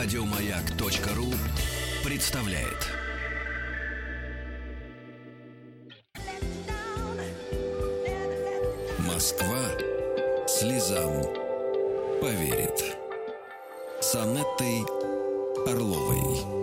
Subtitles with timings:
[0.00, 1.26] Радиомаяк.ру
[2.08, 2.86] представляет.
[9.00, 9.58] Москва
[10.46, 11.24] слезам
[12.20, 12.96] поверит.
[14.00, 14.14] С
[15.66, 16.58] Орловой.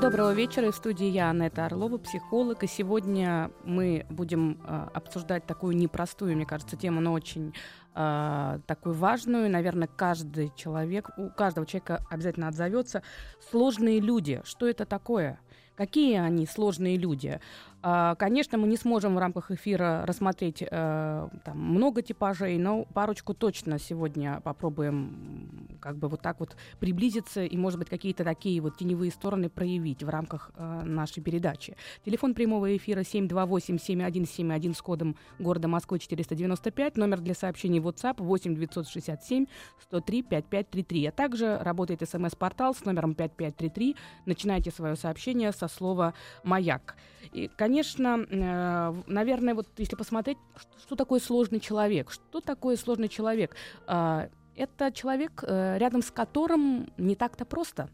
[0.00, 0.70] Доброго вечера.
[0.72, 2.62] В студии я, Анетта Орлова, психолог.
[2.62, 7.52] И сегодня мы будем э, обсуждать такую непростую, мне кажется, тему, но очень
[7.96, 9.50] э, такую важную.
[9.50, 13.02] Наверное, каждый человек, у каждого человека обязательно отзовется.
[13.50, 14.42] Сложные люди.
[14.44, 15.40] Что это такое?
[15.76, 17.40] Какие они сложные люди?
[17.88, 23.32] А, конечно, мы не сможем в рамках эфира рассмотреть э, там, много типажей, но парочку
[23.32, 28.76] точно сегодня попробуем как бы вот так вот приблизиться и, может быть, какие-то такие вот
[28.76, 31.76] теневые стороны проявить в рамках э, нашей передачи.
[32.04, 39.46] Телефон прямого эфира 728-7171 с кодом города Москвы 495, номер для сообщений WhatsApp 8 967
[39.82, 43.94] 103 5533, а также работает смс-портал с номером 5533.
[44.24, 46.96] Начинайте свое сообщение со слова «Маяк».
[47.32, 50.38] И, конечно, э, наверное, вот если посмотреть,
[50.78, 56.90] что такое сложный человек, что такое сложный человек, э, это человек, э, рядом с которым
[56.96, 57.90] не так-то просто.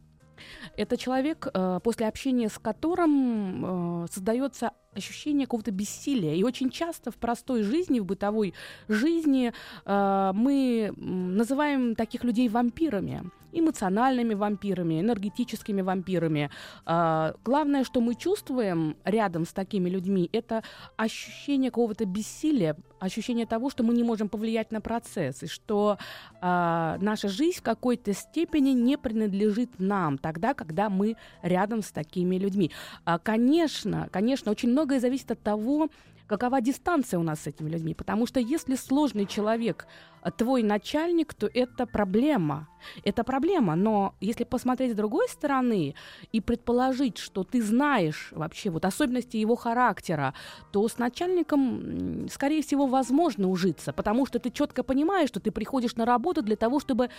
[0.77, 6.35] Это человек, э, после общения с которым создается ощущение какого-то бессилия.
[6.35, 8.55] И очень часто в простой жизни, в бытовой
[8.89, 9.53] жизни
[9.87, 16.51] мы называем таких людей вампирами эмоциональными вампирами, энергетическими вампирами.
[16.87, 20.63] А, главное, что мы чувствуем рядом с такими людьми, это
[20.97, 25.99] ощущение какого-то бессилия, ощущение того, что мы не можем повлиять на процесс, и что
[26.41, 32.37] а, наша жизнь в какой-то степени не принадлежит нам тогда, когда мы рядом с такими
[32.37, 32.71] людьми.
[33.05, 35.89] А, конечно, конечно, очень многое зависит от того,
[36.33, 37.95] какова дистанция у нас с этими людьми.
[37.95, 39.87] Потому что если сложный человек
[40.23, 42.69] э, твой начальник, то это проблема.
[43.05, 43.77] Это проблема.
[43.77, 45.95] Но если посмотреть с другой стороны
[46.33, 50.33] и предположить, что ты знаешь вообще вот особенности его характера,
[50.73, 53.93] то с начальником, скорее всего, возможно ужиться.
[53.93, 57.11] Потому что ты четко понимаешь, что ты приходишь на работу для того, чтобы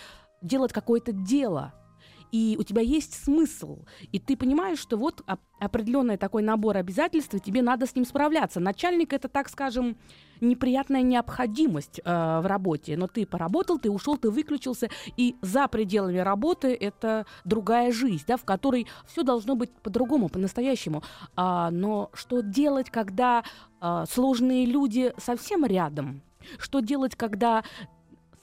[0.42, 1.72] делать какое-то дело
[2.34, 5.22] и у тебя есть смысл, и ты понимаешь, что вот
[5.60, 8.58] определенный такой набор обязательств, и тебе надо с ним справляться.
[8.58, 9.96] Начальник это, так скажем,
[10.40, 16.18] неприятная необходимость э, в работе, но ты поработал, ты ушел, ты выключился, и за пределами
[16.18, 21.04] работы это другая жизнь, да, в которой все должно быть по-другому, по-настоящему.
[21.36, 23.44] А, но что делать, когда
[23.80, 26.20] а, сложные люди совсем рядом?
[26.58, 27.62] Что делать, когда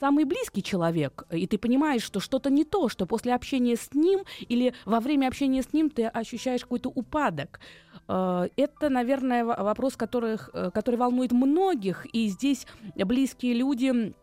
[0.02, 4.22] самый близкий человек, и ты понимаешь, что что-то не то, что после общения с ним
[4.50, 7.60] или во время общения с ним ты ощущаешь какой-то упадок.
[8.08, 14.14] Э, это, наверное, вопрос, которых, э, который волнует многих, и здесь близкие люди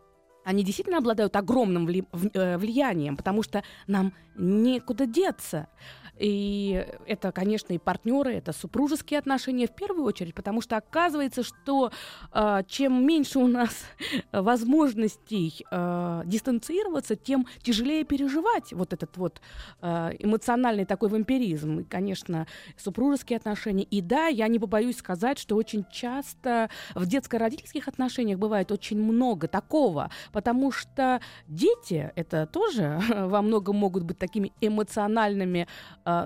[0.45, 5.69] они действительно обладают огромным э, влиянием, потому что нам некуда деться.
[6.19, 11.93] И это, конечно, и партнеры, это супружеские отношения в первую очередь, потому что оказывается, что
[12.33, 13.85] э, чем меньше у нас
[14.33, 19.41] возможностей э, дистанцироваться, тем тяжелее переживать вот этот вот
[19.81, 21.81] э, эмоциональный такой вампиризм.
[21.81, 22.47] И, конечно,
[22.77, 23.85] супружеские отношения.
[23.85, 29.49] И да, я не побоюсь сказать, что очень часто в детско-родительских отношениях бывает очень много
[29.49, 35.69] такого, потому что дети это тоже во многом могут быть такими эмоциональными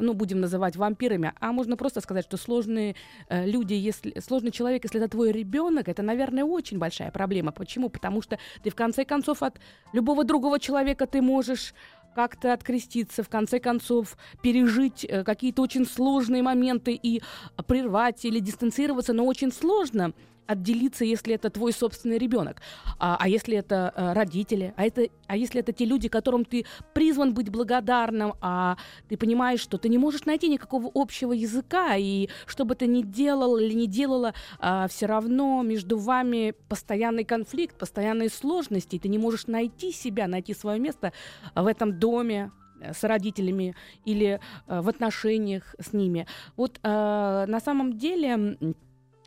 [0.00, 2.94] ну, будем называть вампирами, а можно просто сказать, что сложные
[3.28, 7.52] э, люди, если сложный человек, если это твой ребенок, это, наверное, очень большая проблема.
[7.52, 7.88] Почему?
[7.88, 9.58] Потому что ты в конце концов от
[9.92, 11.74] любого другого человека ты можешь
[12.14, 17.22] как-то откреститься, в конце концов пережить э, какие-то очень сложные моменты и
[17.66, 20.12] прервать или дистанцироваться, но очень сложно
[20.46, 22.60] отделиться, если это твой собственный ребенок,
[22.98, 26.64] а, а если это а, родители, а, это, а если это те люди, которым ты
[26.92, 28.76] призван быть благодарным, а
[29.08, 33.02] ты понимаешь, что ты не можешь найти никакого общего языка, и что бы ты ни
[33.02, 39.08] делал или не делала, а, все равно между вами постоянный конфликт, постоянные сложности, и ты
[39.08, 41.12] не можешь найти себя, найти свое место
[41.54, 42.50] в этом доме,
[42.80, 43.74] э, с родителями
[44.04, 46.26] или э, в отношениях с ними.
[46.56, 48.56] Вот э, на самом деле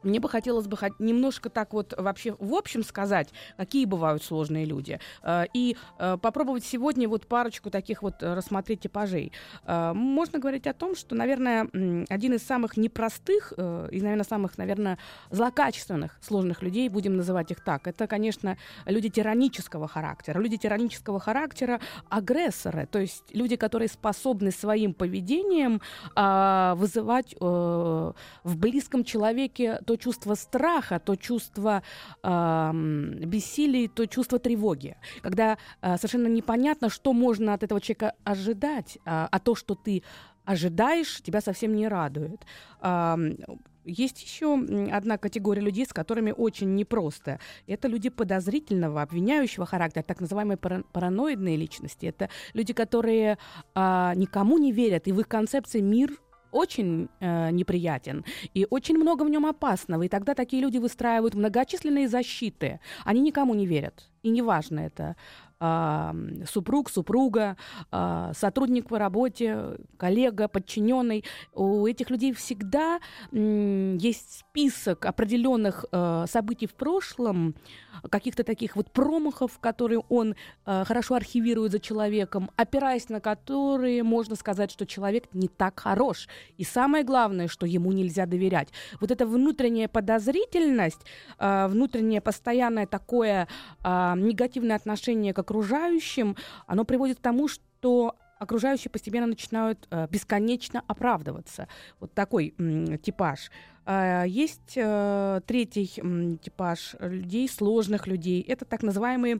[0.05, 4.99] мне бы хотелось бы немножко так вот вообще в общем сказать, какие бывают сложные люди.
[5.23, 9.31] Э, и э, попробовать сегодня вот парочку таких вот э, рассмотреть типажей.
[9.67, 11.67] Можно говорить о том, что, наверное,
[12.09, 14.97] один из самых непростых и, наверное, самых, наверное,
[15.31, 20.39] злокачественных сложных людей, будем называть их так, это, конечно, люди тиранического характера.
[20.39, 21.79] Люди тиранического характера—
[22.09, 25.81] агрессоры, то есть люди, которые способны своим поведением
[26.15, 28.13] вызывать в
[28.43, 31.83] близком человеке то чувство страха, то чувство
[32.23, 32.71] э,
[33.25, 34.95] бессилия, то чувство тревоги.
[35.21, 40.03] Когда э, совершенно непонятно, что можно от этого человека ожидать, э, а то, что ты
[40.45, 42.45] ожидаешь, тебя совсем не радует.
[42.81, 43.17] Э,
[43.85, 44.55] есть еще
[44.91, 47.39] одна категория людей, с которыми очень непросто.
[47.67, 52.07] Это люди подозрительного, обвиняющего характера, так называемые параноидные личности.
[52.07, 53.37] Это люди, которые
[53.75, 56.19] а, никому не верят, и в их концепции мир
[56.55, 58.23] очень э, неприятен
[58.53, 60.03] и очень много в нем опасного.
[60.03, 62.79] И тогда такие люди выстраивают многочисленные защиты.
[63.03, 64.09] Они никому не верят.
[64.23, 65.15] И неважно это
[65.59, 67.57] супруг, супруга,
[67.91, 71.23] а, сотрудник по работе, коллега, подчиненный.
[71.53, 72.99] У этих людей всегда
[73.31, 77.55] есть список определенных а, событий в прошлом,
[78.09, 80.35] каких-то таких вот промахов, которые он
[80.65, 86.27] а, хорошо архивирует за человеком, опираясь на которые можно сказать, что человек не так хорош.
[86.57, 88.69] И самое главное, что ему нельзя доверять.
[88.99, 90.99] Вот эта внутренняя подозрительность,
[91.39, 93.47] внутреннее постоянное такое
[93.83, 96.35] негативное отношение к окружающим,
[96.67, 101.67] оно приводит к тому, что окружающие постепенно начинают э, бесконечно оправдываться.
[101.99, 103.51] Вот такой м, типаж.
[103.85, 108.41] Э, есть э, третий м, типаж людей, сложных людей.
[108.41, 109.39] Это так называемые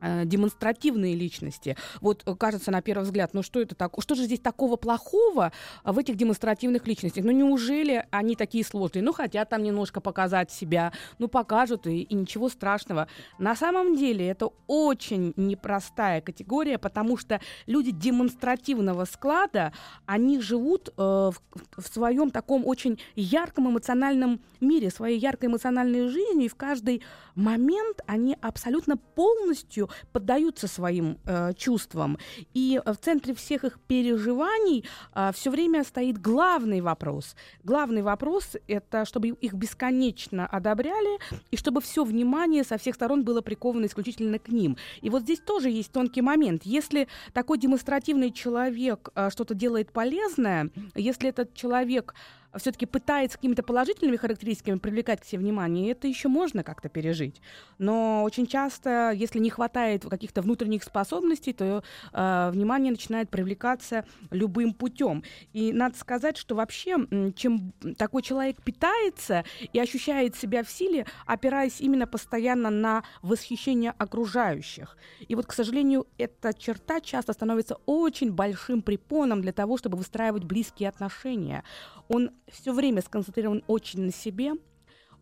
[0.00, 1.76] демонстративные личности.
[2.00, 5.52] Вот э, кажется на первый взгляд, ну что это так, что же здесь такого плохого
[5.84, 7.24] в этих демонстративных личностях?
[7.24, 9.02] Ну неужели они такие сложные?
[9.02, 13.08] Ну хотят там немножко показать себя, ну покажут и, и ничего страшного.
[13.38, 19.72] На самом деле это очень непростая категория, потому что люди демонстративного склада,
[20.06, 21.34] они живут э, в,
[21.76, 27.02] в своем таком очень ярком эмоциональном мире, своей яркой эмоциональной жизнью, и в каждый
[27.34, 32.18] момент они абсолютно полностью поддаются своим э, чувствам.
[32.54, 37.34] И в центре всех их переживаний э, все время стоит главный вопрос.
[37.64, 41.18] Главный вопрос— это чтобы их бесконечно одобряли,
[41.50, 44.76] и чтобы все внимание со всех сторон было приковано исключительно к ним.
[45.00, 46.62] И вот здесь тоже есть тонкий момент.
[46.64, 52.14] Если такой демонстративный человек э, что-то делает полезное, если этот человек
[52.58, 57.40] все-таки пытается какими-то положительными характеристиками привлекать к себе внимание, это еще можно как-то пережить.
[57.78, 61.82] Но очень часто, если не хватает каких-то внутренних способностей, то
[62.12, 65.22] э, внимание начинает привлекаться любым путем.
[65.52, 66.96] И надо сказать, что вообще,
[67.36, 74.96] чем такой человек питается и ощущает себя в силе, опираясь именно постоянно на восхищение окружающих.
[75.26, 80.44] И вот, к сожалению, эта черта часто становится очень большим препоном для того, чтобы выстраивать
[80.44, 81.64] близкие отношения
[82.08, 84.52] он все время сконцентрирован очень на себе,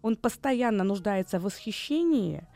[0.03, 2.47] он постоянно нуждается в восхищении,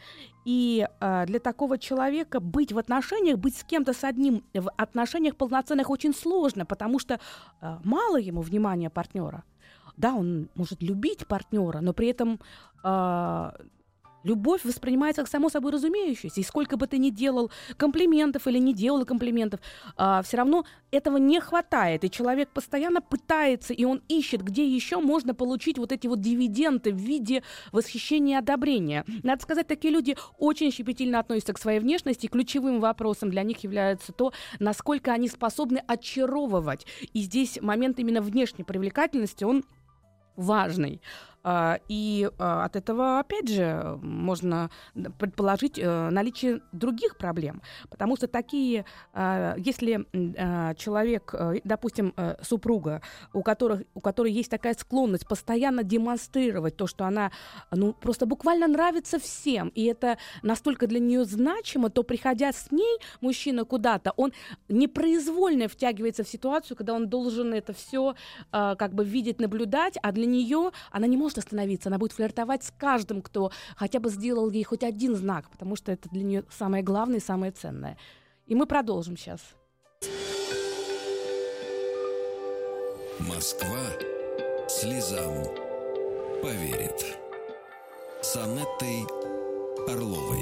[0.44, 5.37] и э, для такого человека быть в отношениях, быть с кем-то с одним в отношениях
[5.37, 7.14] полноценных очень сложно, потому что
[7.61, 9.44] э, мало ему внимания партнера.
[9.96, 12.40] Да, он может любить партнера, но при этом
[12.82, 13.50] э,
[14.22, 16.40] Любовь воспринимается как само собой разумеющееся.
[16.40, 19.61] И сколько бы ты ни делал комплиментов или не делал комплиментов,
[19.96, 22.05] а, все равно этого не хватает.
[22.05, 26.93] И человек постоянно пытается, и он ищет, где еще можно получить вот эти вот дивиденды
[26.93, 29.05] в виде восхищения и одобрения.
[29.22, 32.26] Надо сказать, такие люди очень щепетильно относятся к своей внешности.
[32.26, 36.87] И ключевым вопросом для них является то, насколько они способны очаровывать.
[37.14, 39.64] И здесь момент именно внешней привлекательности, он
[40.37, 41.00] важный.
[41.42, 44.70] А, и а, от этого, опять же, можно
[45.19, 47.62] предположить э, наличие других проблем.
[47.88, 50.06] Потому что такие, а, если
[50.76, 53.00] человек, э, допустим, э, супруга,
[53.32, 57.30] у, которых, у которой есть такая склонность постоянно демонстрировать то, что она
[57.70, 62.99] ну, просто буквально нравится всем, и это настолько для нее значимо, то, приходя с ней,
[63.20, 64.32] мужчина куда-то, он
[64.68, 68.14] непроизвольно втягивается в ситуацию, когда он должен это все
[68.50, 72.64] как бы видеть, наблюдать, а для нее она не может может остановиться, она будет флиртовать
[72.64, 76.44] с каждым, кто хотя бы сделал ей хоть один знак, потому что это для нее
[76.50, 77.96] самое главное и самое ценное.
[78.46, 79.40] И мы продолжим сейчас.
[83.20, 83.78] Москва
[84.68, 85.44] слезам
[86.42, 87.16] поверит.
[88.22, 89.19] С Анеттой
[89.88, 90.40] Орловой.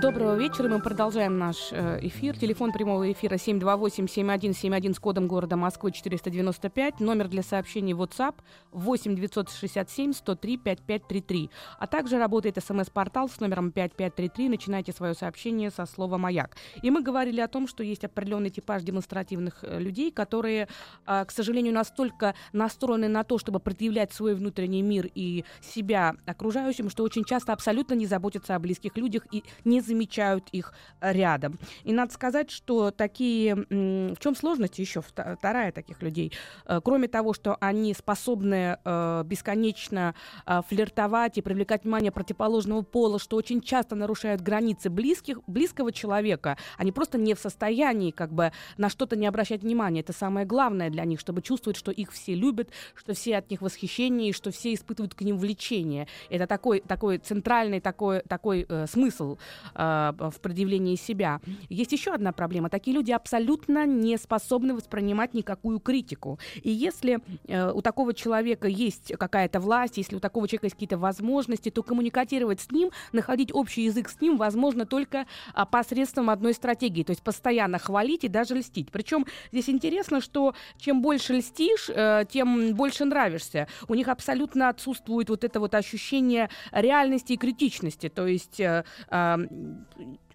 [0.00, 0.68] Доброго вечера.
[0.68, 2.38] Мы продолжаем наш э, эфир.
[2.38, 7.00] Телефон прямого эфира 728-7171 с кодом города Москвы 495.
[7.00, 8.36] Номер для сообщений WhatsApp
[8.70, 11.50] 8 967 103 5533.
[11.80, 14.48] А также работает смс-портал с номером 5533.
[14.48, 16.56] Начинайте свое сообщение со слова «Маяк».
[16.80, 20.68] И мы говорили о том, что есть определенный типаж демонстративных э, людей, которые,
[21.08, 26.88] э, к сожалению, настолько настроены на то, чтобы предъявлять свой внутренний мир и себя окружающим,
[26.88, 31.58] что очень часто абсолютно не заботятся о близких людях и не замечают их рядом.
[31.84, 33.54] И надо сказать, что такие...
[33.54, 36.32] В чем сложность еще вторая таких людей?
[36.66, 40.14] Э, кроме того, что они способны э, бесконечно
[40.46, 46.58] э, флиртовать и привлекать внимание противоположного пола, что очень часто нарушают границы близких, близкого человека,
[46.76, 50.00] они просто не в состоянии как бы на что-то не обращать внимания.
[50.00, 53.62] Это самое главное для них, чтобы чувствовать, что их все любят, что все от них
[53.62, 56.06] восхищение, что все испытывают к ним влечение.
[56.28, 59.38] Это такой, такой центральный такой, такой э, смысл
[59.74, 61.40] э, в предъявлении себя.
[61.68, 62.70] Есть еще одна проблема.
[62.70, 66.38] Такие люди абсолютно не способны воспринимать никакую критику.
[66.62, 70.98] И если э, у такого человека есть какая-то власть, если у такого человека есть какие-то
[70.98, 76.54] возможности, то коммуникатировать с ним, находить общий язык с ним возможно только а, посредством одной
[76.54, 78.90] стратегии, то есть постоянно хвалить и даже льстить.
[78.90, 83.68] Причем здесь интересно, что чем больше льстишь, э, тем больше нравишься.
[83.88, 88.08] У них абсолютно отсутствует вот это вот ощущение реальности и критичности.
[88.08, 89.36] То есть э, э,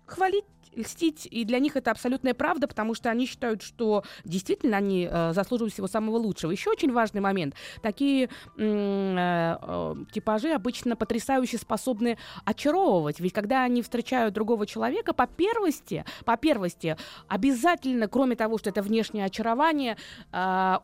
[0.05, 5.07] хвалить льстить, и для них это абсолютная правда, потому что они считают, что действительно они
[5.09, 6.51] э, заслуживают всего самого лучшего.
[6.51, 7.55] Еще очень важный момент.
[7.81, 15.27] Такие э, э, типажи обычно потрясающе способны очаровывать, ведь когда они встречают другого человека, по
[15.27, 19.97] первости, по первости, обязательно, кроме того, что это внешнее очарование,
[20.31, 20.77] э,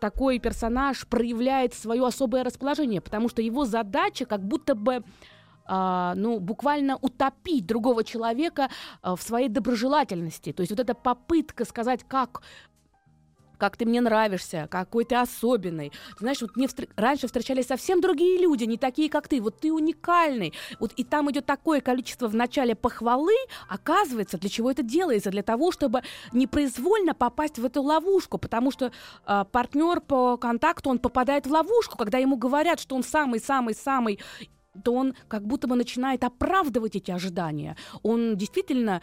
[0.00, 5.04] такой персонаж проявляет свое особое расположение, потому что его задача как будто бы
[5.66, 8.68] ну, буквально утопить другого человека
[9.02, 10.52] а, в своей доброжелательности.
[10.52, 12.42] То есть вот эта попытка сказать, как
[13.58, 15.92] как ты мне нравишься, какой ты особенный.
[16.18, 16.86] Знаешь, вот мне встр...
[16.96, 19.40] раньше встречались совсем другие люди, не такие, как ты.
[19.40, 20.52] Вот ты уникальный.
[20.80, 23.34] Вот и там идет такое количество в начале похвалы.
[23.68, 25.30] Оказывается, для чего это делается?
[25.30, 26.02] Для того, чтобы
[26.32, 28.92] непроизвольно попасть в эту ловушку, потому что
[29.26, 34.18] э, партнер по контакту, он попадает в ловушку, когда ему говорят, что он самый-самый-самый
[34.82, 37.76] то он как будто бы начинает оправдывать эти ожидания.
[38.02, 39.00] Он действительно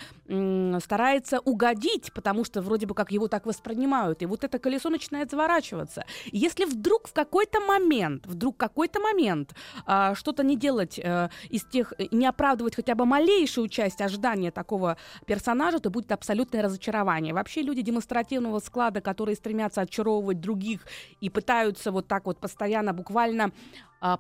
[0.82, 4.22] старается угодить, потому что вроде бы как его так воспринимают.
[4.22, 6.06] И вот это колесо начинает заворачиваться.
[6.26, 11.64] И если вдруг в какой-то момент, вдруг какой-то момент а, что-то не делать а, из
[11.64, 17.34] тех, э, не оправдывать хотя бы малейшую часть ожидания такого персонажа, то будет абсолютное разочарование.
[17.34, 20.82] Вообще люди демонстративного склада, которые стремятся очаровывать других
[21.20, 23.52] и пытаются вот так вот постоянно буквально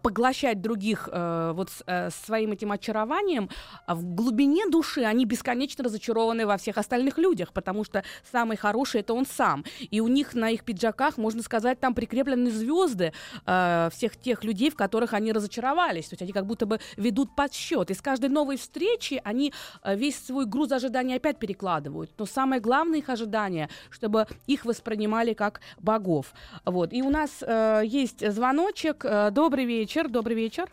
[0.02, 3.50] поглощать других а, вот а, своим этим очарованием,
[3.86, 9.02] а в глубине души они бесконечно разочарованы во всех остальных людях, потому что самый хороший
[9.02, 9.64] это он сам.
[9.90, 13.14] И у них на их пиджаках, можно сказать, там прикреплены звезды
[13.46, 16.08] а, всех тех людей, в которых они разочаровались.
[16.08, 17.90] То есть они как будто бы ведут подсчет.
[17.92, 22.12] И с каждой новой встречи они а, весь свой груз ожидания опять перекладывают.
[22.18, 26.34] Но самое главное их ожидание, чтобы их воспринимали как богов.
[26.66, 26.94] Вот.
[26.94, 29.06] И у нас а, есть звоночек.
[29.32, 30.08] Добрый вечер.
[30.08, 30.70] Добрый вечер.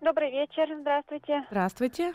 [0.00, 0.68] Добрый вечер.
[0.80, 1.44] Здравствуйте.
[1.50, 2.14] Здравствуйте.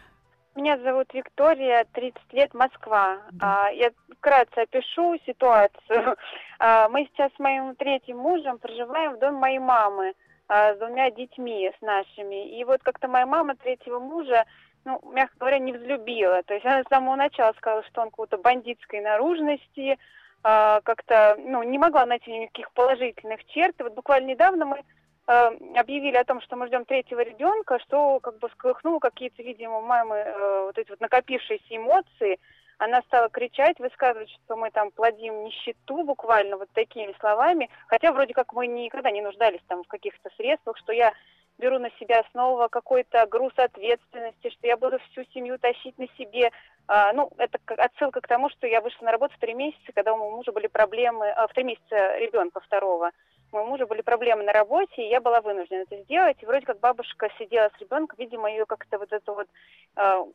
[0.55, 3.17] Меня зовут Виктория, 30 лет, Москва.
[3.31, 3.65] Да.
[3.65, 6.15] А, я вкратце опишу ситуацию.
[6.59, 10.13] А, мы сейчас с моим третьим мужем проживаем в доме моей мамы
[10.47, 12.57] а, с двумя детьми, с нашими.
[12.57, 14.45] И вот как-то моя мама третьего мужа,
[14.85, 16.41] ну, мягко говоря, не взлюбила.
[16.43, 19.97] То есть она с самого начала сказала, что он какой-то бандитской наружности,
[20.41, 23.77] а, как-то, ну, не могла найти никаких положительных черт.
[23.79, 24.83] И вот буквально недавно мы
[25.25, 30.15] объявили о том, что мы ждем третьего ребенка, что как бы всколыхнуло какие-то, видимо, мамы
[30.15, 32.39] э, вот эти вот накопившиеся эмоции.
[32.77, 38.33] Она стала кричать, высказывать, что мы там плодим нищету буквально вот такими словами, хотя вроде
[38.33, 41.13] как мы никогда не нуждались там в каких-то средствах, что я
[41.57, 46.51] беру на себя снова какой-то груз ответственности, что я буду всю семью тащить на себе.
[46.87, 50.13] А, ну, это отсылка к тому, что я вышла на работу в три месяца, когда
[50.13, 53.11] у моего мужа были проблемы, а, в три месяца ребенка второго
[53.53, 56.37] у моего мужа были проблемы на работе, и я была вынуждена это сделать.
[56.41, 59.47] И вроде как бабушка сидела с ребенком, видимо, ее как-то вот это вот
[59.95, 60.25] э,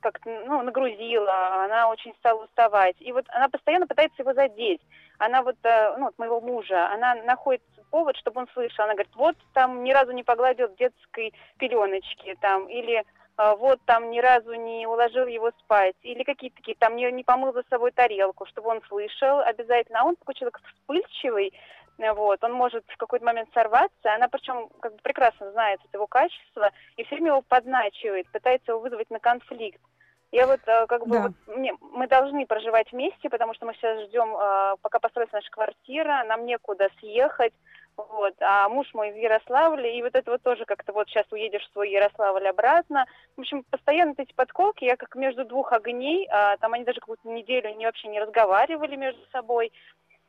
[0.00, 2.96] как-то, ну, нагрузила, она очень стала уставать.
[3.00, 4.80] И вот она постоянно пытается его задеть.
[5.18, 8.84] Она вот, э, ну, от моего мужа, она находит повод, чтобы он слышал.
[8.84, 13.04] Она говорит, вот там ни разу не погладил детской пеленочки, там, или
[13.38, 17.24] э, вот там ни разу не уложил его спать, или какие-то такие, там не, не
[17.24, 20.00] помыл за собой тарелку, чтобы он слышал обязательно.
[20.00, 21.52] А он такой человек вспыльчивый,
[21.98, 26.06] вот, он может в какой-то момент сорваться, она причем как бы прекрасно знает это его
[26.06, 29.80] качество и все время его подначивает, пытается его вызвать на конфликт.
[30.30, 31.22] Я вот э, как бы да.
[31.22, 35.50] вот, мне, мы должны проживать вместе, потому что мы сейчас ждем, э, пока построится наша
[35.50, 37.54] квартира, нам некуда съехать,
[37.96, 41.66] вот, а муж мой в Ярославле, и вот это вот тоже как-то вот сейчас уедешь
[41.66, 43.06] в свой Ярославль обратно.
[43.36, 47.28] В общем, постоянно эти подколки, я как между двух огней, а, там они даже какую-то
[47.28, 49.72] неделю не вообще не разговаривали между собой.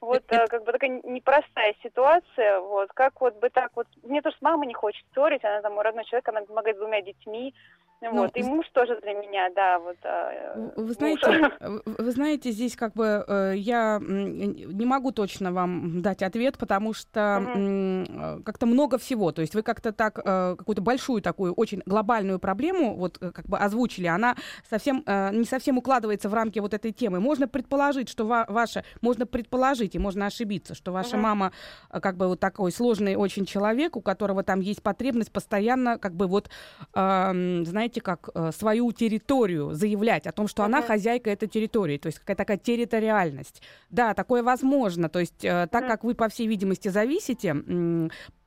[0.01, 0.47] Вот это...
[0.47, 4.67] как бы такая непростая ситуация, вот, как вот бы так вот, мне тоже с мамой
[4.67, 7.53] не хочет ссорить, она там мой родной человек, она помогает двумя детьми,
[8.01, 9.97] Ну, вот, и муж тоже для меня, да, вот.
[10.03, 11.51] Э, вы знаете,
[11.85, 17.43] вы знаете, здесь как бы э, я не могу точно вам дать ответ, потому что
[17.43, 18.43] угу.
[18.43, 19.33] как-то много всего.
[19.33, 24.07] То есть вы как-то так какую-то большую такую очень глобальную проблему вот как бы озвучили,
[24.07, 24.35] она
[24.69, 27.19] совсем не совсем укладывается в рамки вот этой темы.
[27.19, 31.23] Можно предположить, что ва- ваша, можно предположить и можно ошибиться, что ваша угу.
[31.23, 31.51] мама
[31.91, 36.27] как бы вот такой сложный очень человек, у которого там есть потребность постоянно как бы
[36.27, 36.49] вот,
[36.93, 41.97] э, знаете знаете, как э, свою территорию заявлять о том, что она хозяйка этой территории,
[41.97, 43.61] то есть какая-то такая территориальность.
[43.89, 45.09] Да, такое возможно.
[45.09, 47.55] То есть э, так как вы, по всей видимости, зависите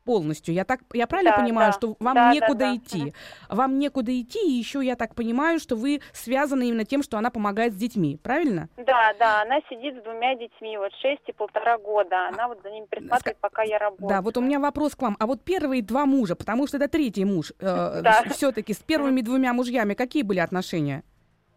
[0.04, 0.54] полностью.
[0.54, 2.76] Я так, я правильно да, понимаю, да, что вам да, некуда да, да.
[2.76, 3.14] идти?
[3.48, 7.30] Вам некуда идти, и еще я так понимаю, что вы связаны именно тем, что она
[7.30, 8.68] помогает с детьми, правильно?
[8.76, 12.28] Да, да, она сидит с двумя детьми, вот шесть и полтора года.
[12.28, 13.48] Она вот за ними присматривает, Ска...
[13.48, 14.08] пока я работаю.
[14.08, 15.16] Да, вот у меня вопрос к вам.
[15.18, 18.22] А вот первые два мужа, потому что это третий муж, э, да.
[18.30, 21.02] все-таки с первыми двумя мужьями какие были отношения?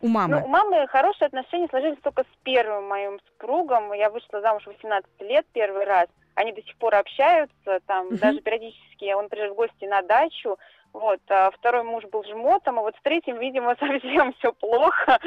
[0.02, 0.40] У мамы?
[0.40, 3.94] Ну, у мамы хорошие отношения сложились только с первым моим супругом.
[3.94, 8.20] Я вышла замуж в 18 лет первый раз они до сих пор общаются, там uh-huh.
[8.20, 10.58] даже периодически он приезжает в гости на дачу,
[10.94, 15.20] вот, а второй муж был жмотом, а вот с третьим, видимо, совсем все плохо.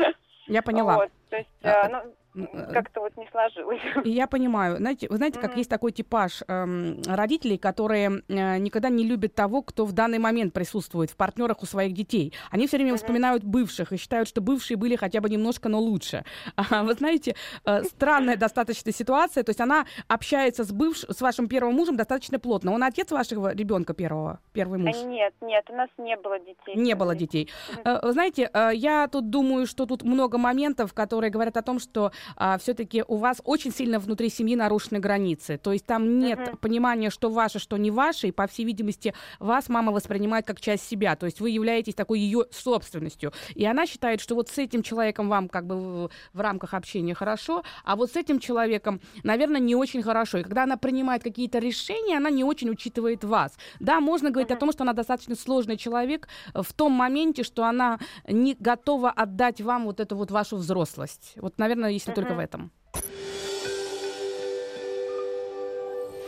[0.46, 0.96] Я поняла.
[0.96, 3.80] Вот, то есть, а, ну, Э, как-то вот не сложилось.
[4.04, 4.76] И я понимаю.
[4.76, 5.58] Знаете, вы знаете, как mm-hmm.
[5.58, 10.52] есть такой типаж эм, родителей, которые э, никогда не любят того, кто в данный момент
[10.52, 12.32] присутствует в партнерах у своих детей.
[12.50, 12.96] Они все время mm-hmm.
[12.96, 16.24] вспоминают бывших и считают, что бывшие были хотя бы немножко, но лучше.
[16.70, 19.42] А, вы знаете, э, странная достаточно ситуация.
[19.42, 21.04] То есть она общается с бывш...
[21.08, 22.72] с вашим первым мужем достаточно плотно.
[22.72, 24.96] Он отец вашего ребенка первого, первый муж?
[25.04, 26.74] Нет, нет, у нас не было детей.
[26.74, 27.48] Не было детей.
[27.84, 28.06] Mm-hmm.
[28.06, 32.12] Вы знаете, э, я тут думаю, что тут много моментов, которые говорят о том, что
[32.36, 35.58] а, все-таки у вас очень сильно внутри семьи нарушены границы.
[35.58, 36.56] То есть там нет uh-huh.
[36.58, 40.86] понимания, что ваше, что не ваше, и, по всей видимости, вас мама воспринимает как часть
[40.88, 41.16] себя.
[41.16, 43.32] То есть вы являетесь такой ее собственностью.
[43.54, 47.14] И она считает, что вот с этим человеком вам как бы в, в рамках общения
[47.14, 50.38] хорошо, а вот с этим человеком, наверное, не очень хорошо.
[50.38, 53.56] И когда она принимает какие-то решения, она не очень учитывает вас.
[53.80, 54.56] Да, можно говорить uh-huh.
[54.56, 59.60] о том, что она достаточно сложный человек в том моменте, что она не готова отдать
[59.60, 61.32] вам вот эту вот вашу взрослость.
[61.36, 62.72] Вот, наверное, если только в этом.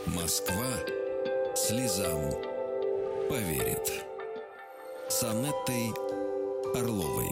[0.05, 0.65] Москва
[1.55, 2.31] слезам
[3.29, 4.05] поверит.
[5.09, 5.91] С Анеттой
[6.73, 7.31] Орловой.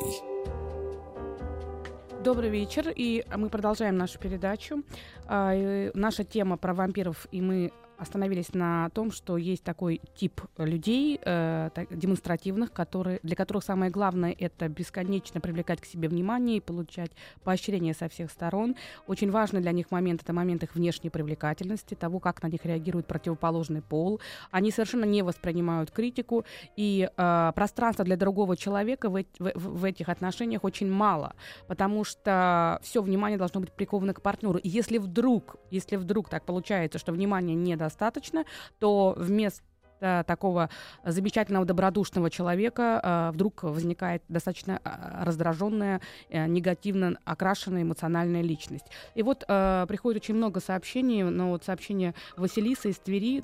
[2.21, 4.83] Добрый вечер, и мы продолжаем нашу передачу.
[5.25, 11.19] А, наша тема про вампиров, и мы остановились на том, что есть такой тип людей
[11.23, 16.61] э, так, демонстративных, которые, для которых самое главное это бесконечно привлекать к себе внимание и
[16.61, 17.11] получать
[17.43, 18.75] поощрение со всех сторон.
[19.07, 23.05] Очень важный для них момент это момент их внешней привлекательности, того, как на них реагирует
[23.05, 24.21] противоположный пол.
[24.51, 26.45] Они совершенно не воспринимают критику,
[26.77, 31.33] и э, пространства для другого человека в, в, в этих отношениях очень мало,
[31.67, 34.57] потому что все внимание должно быть приковано к партнеру.
[34.57, 38.45] И если вдруг, если вдруг так получается, что внимание не недостаточно,
[38.79, 39.63] то вместо
[39.99, 40.69] такого
[41.05, 48.85] замечательного добродушного человека э, вдруг возникает достаточно э, раздраженная, негативно окрашенная эмоциональная личность.
[49.15, 53.43] И вот приходит очень много сообщений, но вот сообщение Василисы из Твери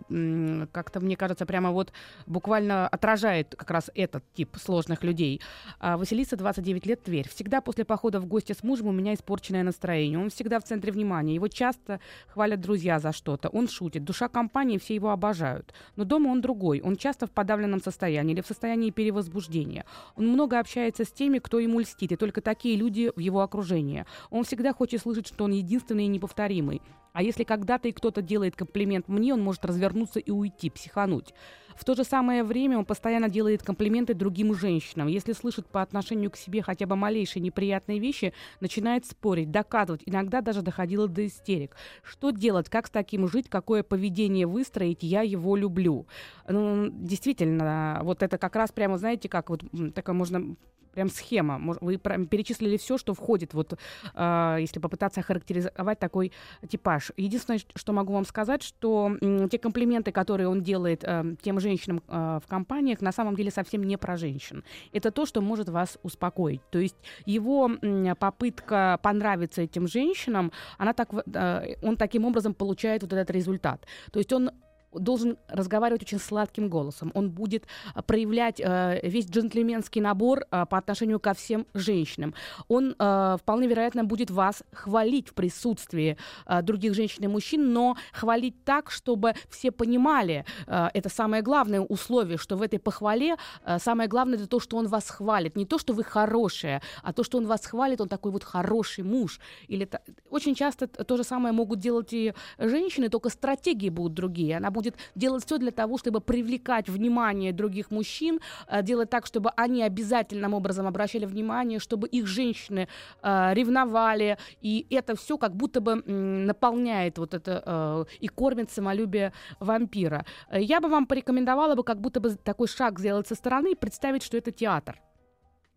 [0.71, 1.91] как-то, мне кажется, прямо вот
[2.25, 5.41] буквально отражает как раз этот тип сложных людей.
[5.79, 7.27] Василиса, 29 лет, Тверь.
[7.29, 10.19] Всегда после похода в гости с мужем у меня испорченное настроение.
[10.19, 11.35] Он всегда в центре внимания.
[11.35, 13.49] Его часто хвалят друзья за что-то.
[13.49, 14.03] Он шутит.
[14.03, 15.73] Душа компании, все его обожают.
[15.95, 16.79] Но дома он другой.
[16.81, 19.83] Он часто в подавленном состоянии или в состоянии перевозбуждения.
[20.15, 24.05] Он много общается с теми, кто ему льстит, и только такие люди в его окружении.
[24.29, 26.83] Он всегда хочет слышать, что он единственный и неповторимый.
[27.13, 31.33] А если когда-то и кто-то делает комплимент мне, он может развернуться и уйти, психануть.
[31.75, 35.07] В то же самое время он постоянно делает комплименты другим женщинам.
[35.07, 40.41] Если слышит по отношению к себе хотя бы малейшие неприятные вещи, начинает спорить, доказывать, иногда
[40.41, 41.75] даже доходило до истерик.
[42.03, 46.07] Что делать, как с таким жить, какое поведение выстроить, я его люблю.
[46.47, 50.55] Ну, действительно, вот это как раз прямо, знаете, как вот такое можно
[50.95, 51.59] прям схема.
[51.81, 53.77] Вы перечислили все, что входит, вот,
[54.15, 56.31] э, если попытаться охарактеризовать такой
[56.67, 57.11] типаж.
[57.17, 62.01] Единственное, что могу вам сказать, что э, те комплименты, которые он делает э, тем женщинам
[62.07, 64.63] э, в компаниях, на самом деле совсем не про женщин.
[64.93, 66.61] Это то, что может вас успокоить.
[66.71, 73.01] То есть его э, попытка понравиться этим женщинам, она так, э, он таким образом получает
[73.01, 73.85] вот этот результат.
[74.11, 74.51] То есть он
[74.99, 77.65] должен разговаривать очень сладким голосом, он будет
[78.07, 82.33] проявлять э, весь джентльменский набор э, по отношению ко всем женщинам.
[82.67, 87.97] Он э, вполне вероятно будет вас хвалить в присутствии э, других женщин и мужчин, но
[88.13, 93.79] хвалить так, чтобы все понимали, э, это самое главное условие, что в этой похвале э,
[93.79, 97.23] самое главное это то, что он вас хвалит, не то, что вы хорошие, а то,
[97.23, 99.39] что он вас хвалит, он такой вот хороший муж.
[99.67, 99.89] Или
[100.29, 104.57] очень часто то же самое могут делать и женщины, только стратегии будут другие.
[104.57, 104.84] Она будет
[105.15, 110.53] делать все для того, чтобы привлекать внимание других мужчин, э, делать так, чтобы они обязательным
[110.53, 112.87] образом обращали внимание, чтобы их женщины
[113.21, 119.33] э, ревновали, и это все как будто бы наполняет вот это э, и кормит самолюбие
[119.59, 120.25] вампира.
[120.51, 124.23] Я бы вам порекомендовала бы как будто бы такой шаг сделать со стороны и представить,
[124.23, 125.01] что это театр.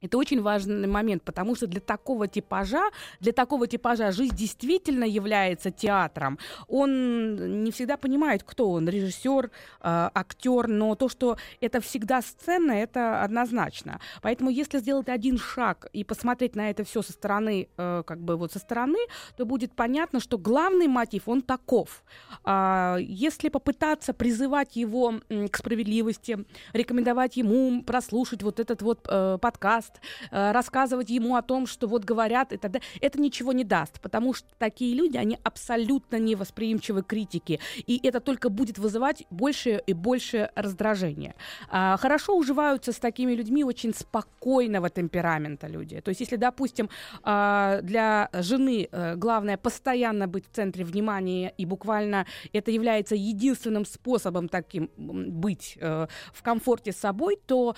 [0.01, 5.71] Это очень важный момент, потому что для такого типажа, для такого типажа жизнь действительно является
[5.73, 6.39] театром.
[6.69, 12.73] Он не всегда понимает, кто он, режиссер, э, актер, но то, что это всегда сцена,
[12.73, 14.01] это однозначно.
[14.23, 18.37] Поэтому если сделать один шаг и посмотреть на это все со стороны, э, как бы
[18.37, 18.99] вот со стороны,
[19.37, 22.05] то будет понятно, что главный мотив, он таков.
[22.45, 29.88] Э, если попытаться призывать его к справедливости, рекомендовать ему прослушать вот этот вот э, подкаст,
[29.89, 34.01] подкаст, э, рассказывать ему о том, что вот говорят и далее, это ничего не даст,
[34.01, 39.83] потому что такие люди, они абсолютно невосприимчивы к критике, и это только будет вызывать больше
[39.87, 41.35] и больше раздражения.
[41.71, 46.01] А, хорошо уживаются с такими людьми очень спокойного темперамента люди.
[46.01, 46.89] То есть, если, допустим,
[47.23, 53.85] а, для жены э, главное постоянно быть в центре внимания, и буквально это является единственным
[53.85, 57.75] способом таким быть э, в комфорте с собой, то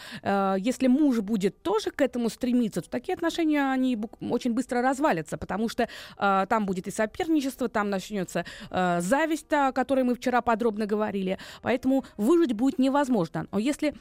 [0.58, 5.68] если муж будет тоже к этому стремиться, то такие отношения, они очень быстро развалятся, потому
[5.68, 5.82] что
[6.16, 11.36] э, там будет и соперничество, там начнется э, зависть, о которой мы вчера подробно говорили,
[11.60, 13.46] поэтому выжить будет невозможно.
[13.52, 13.92] Но если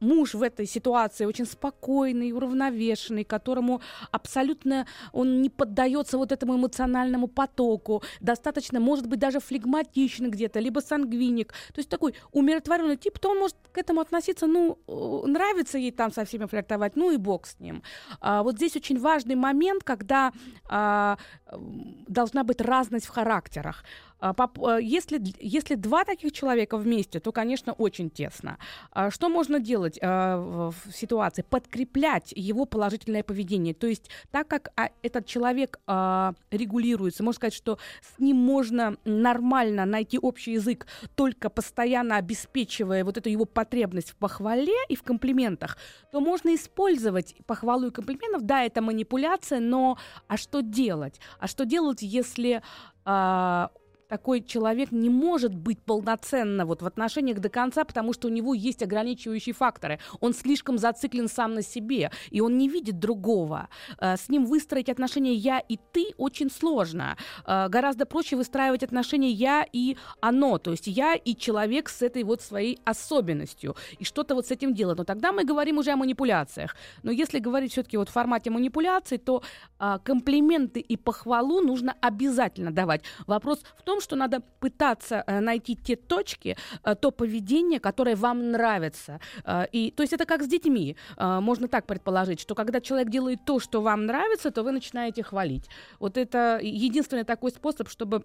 [0.00, 7.28] муж в этой ситуации очень спокойный, уравновешенный, которому абсолютно он не поддается вот этому эмоциональному
[7.28, 13.30] потоку, достаточно, может быть, даже флегматичный где-то, либо сангвиник, то есть такой умиротворенный тип, то
[13.30, 17.16] он может к этому относиться, ну, э, нравится ей там со всеми флиртовать, ну и
[17.16, 17.82] бог с ним.
[18.20, 20.32] А, вот здесь очень важный момент, когда
[20.68, 21.16] а,
[22.08, 23.84] должна быть разность в характерах.
[24.22, 28.58] А, э, если, если два таких человека вместе, то, конечно, очень тесно.
[28.92, 31.42] А что можно делать а, в ситуации?
[31.42, 33.74] Подкреплять его положительное поведение.
[33.74, 35.80] То есть так как этот человек
[36.50, 43.18] регулируется, можно сказать, что с ним можно нормально найти общий язык, только постоянно обеспечивая вот
[43.18, 45.76] эту его потребность в похвале и в комплиментах,
[46.12, 48.42] то можно использовать похвалу и комплиментов.
[48.42, 51.20] Да, это манипуляция, но а что делать?
[51.38, 52.62] А что делать, если
[54.12, 58.52] такой человек не может быть полноценно вот в отношениях до конца, потому что у него
[58.52, 60.00] есть ограничивающие факторы.
[60.20, 63.70] Он слишком зациклен сам на себе, и он не видит другого.
[63.98, 67.16] Э, с ним выстроить отношения «я» и «ты» очень сложно.
[67.46, 72.22] Э, гораздо проще выстраивать отношения «я» и «оно», то есть «я» и человек с этой
[72.24, 74.98] вот своей особенностью, и что-то вот с этим делать.
[74.98, 76.76] Но тогда мы говорим уже о манипуляциях.
[77.02, 79.42] Но если говорить все-таки вот в формате манипуляций, то
[79.78, 83.00] а, комплименты и похвалу нужно обязательно давать.
[83.26, 88.50] Вопрос в том, что надо пытаться э, найти те точки, э, то поведение, которое вам
[88.50, 89.20] нравится.
[89.44, 90.96] Э, и, то есть это как с детьми.
[91.18, 95.68] Можно так предположить, что когда человек делает то, что вам нравится, то вы начинаете хвалить.
[96.00, 98.24] Вот это единственный такой способ, чтобы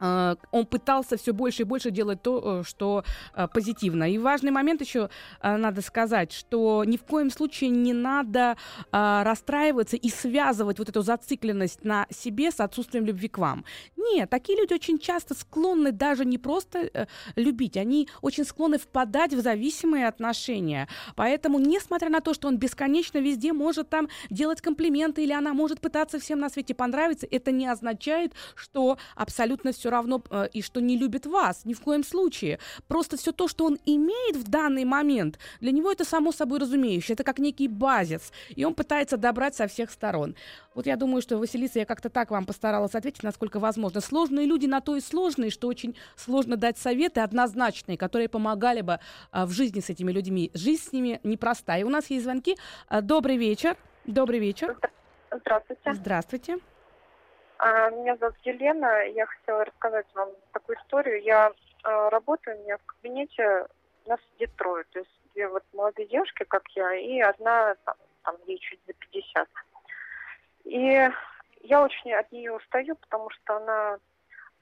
[0.00, 4.10] он пытался все больше и больше делать то, э, что э, позитивно.
[4.10, 5.10] И важный момент еще
[5.42, 8.56] э, надо сказать, что ни в коем случае не надо
[8.92, 13.64] а, расстраиваться и связывать вот эту зацикленность на себе с отсутствием любви к вам.
[13.96, 19.40] Нет, такие люди очень часто склонны даже не просто любить, они очень склонны впадать в
[19.40, 20.88] зависимые отношения.
[21.16, 25.80] Поэтому, несмотря на то, что он бесконечно везде может там делать комплименты или она может
[25.80, 30.80] пытаться всем на свете понравиться, это не означает, что абсолютно все равно э, и что
[30.80, 31.64] не любит вас.
[31.64, 32.58] Ни в коем случае.
[32.88, 37.14] Просто все то, что он имеет в данный момент, для него это само собой разумеющее.
[37.14, 38.32] Это как некий базис.
[38.50, 40.34] И он пытается добрать со всех сторон.
[40.74, 44.00] Вот я думаю, что, Василиса, я как-то так вам постаралась ответить, насколько возможно.
[44.00, 49.00] Сложные люди на то и сложные, что очень сложно дать советы однозначные, которые помогали бы
[49.30, 50.50] а, в жизни с этими людьми.
[50.54, 51.80] Жизнь с ними непростая.
[51.80, 52.56] И у нас есть звонки.
[52.88, 53.76] А, добрый вечер.
[54.06, 54.76] Добрый вечер.
[55.30, 55.94] Здравствуйте.
[55.94, 56.69] Здравствуйте.
[57.62, 59.06] А, меня зовут Елена.
[59.08, 61.22] Я хотела рассказать вам такую историю.
[61.22, 63.66] Я а, работаю, у меня в кабинете,
[64.06, 64.84] нас сидит трое.
[64.92, 68.94] То есть две вот молодые девушки, как я, и одна, там, там ей чуть за
[68.94, 69.48] 50.
[70.64, 71.10] И
[71.60, 73.98] я очень от нее устаю, потому что она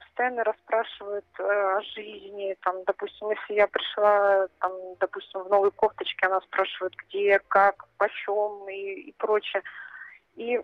[0.00, 2.56] постоянно расспрашивают э, о жизни.
[2.62, 8.68] Там, допустим, если я пришла, там, допустим, в новой кофточке, она спрашивает, где, как, почем
[8.68, 9.62] и, и прочее.
[10.34, 10.61] И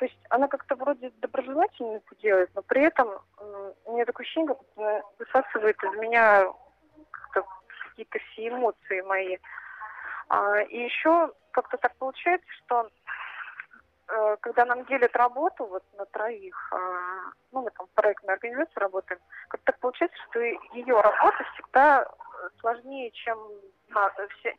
[0.00, 3.10] то есть она как-то вроде доброжелательно это делает, но при этом
[3.84, 6.46] у меня такое ощущение, как будто высасывает из меня
[7.30, 9.36] какие-то все эмоции мои.
[10.30, 12.88] А, и еще как-то так получается, что
[14.08, 17.18] э, когда нам делят работу вот на троих, э,
[17.52, 22.10] ну, мы там в проектной организации работаем, как так получается, что ее работа всегда
[22.60, 23.38] сложнее, чем,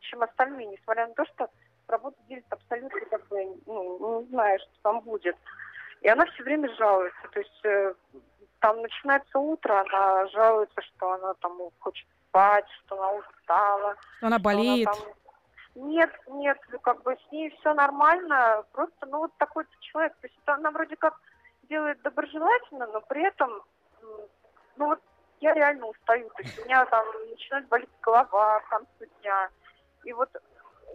[0.02, 1.50] чем остальные, несмотря на то, что
[1.92, 5.36] работу делит абсолютно как бы, ну, не знаю, что там будет.
[6.00, 7.28] И она все время жалуется.
[7.32, 7.94] То есть э,
[8.60, 13.96] там начинается утро, она жалуется, что она там хочет спать, что она устала.
[14.16, 14.88] Что она болеет.
[14.88, 15.22] Что она там...
[15.74, 18.64] Нет, нет, как бы с ней все нормально.
[18.72, 20.12] Просто, ну, вот такой человек.
[20.20, 21.18] То есть она вроде как
[21.68, 23.62] делает доброжелательно, но при этом,
[24.76, 25.00] ну, вот
[25.40, 26.28] я реально устаю.
[26.30, 29.48] То есть у меня там начинает болеть голова к концу дня.
[30.04, 30.28] И вот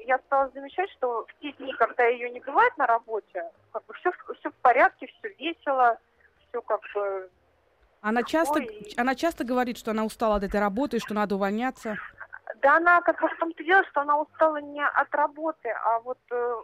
[0.08, 3.44] я стала замечать, что в те дни, когда ее не бывает на работе,
[3.74, 5.98] как бы все, все в порядке, все весело,
[6.48, 7.30] все как бы...
[8.02, 8.98] Она часто, и...
[8.98, 11.98] она часто говорит, что она устала от этой работы, что надо увольняться.
[12.62, 16.20] Да, она как бы в том-то дело, что она устала не от работы, а вот
[16.32, 16.56] э,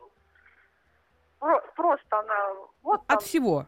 [1.75, 2.49] просто она...
[2.82, 3.65] Вот от там, всего?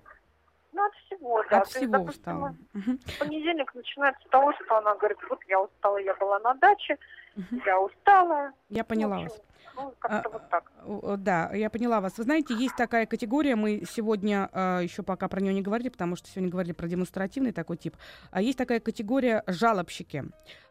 [0.71, 1.61] Ну, от всего, да.
[1.61, 2.55] От всего есть, устала.
[2.73, 2.97] Угу.
[3.19, 6.97] Понедельник начинается с того, что она говорит, вот я устала, я была на даче,
[7.35, 7.61] угу.
[7.65, 8.51] я устала.
[8.69, 9.41] Я поняла вас.
[9.75, 11.23] Ну, как-то а, вот так.
[11.23, 12.17] Да, я поняла вас.
[12.17, 16.15] Вы знаете, есть такая категория, мы сегодня а, еще пока про нее не говорили, потому
[16.15, 17.95] что сегодня говорили про демонстративный такой тип.
[18.31, 20.25] А есть такая категория жалобщики.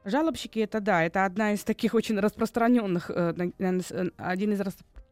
[0.05, 4.61] Жалобщики это да, это одна из таких очень распространенных, э, э, один из